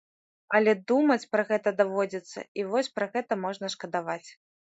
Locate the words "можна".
3.45-3.73